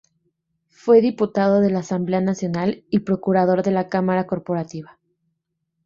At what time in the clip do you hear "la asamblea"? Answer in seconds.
1.69-2.21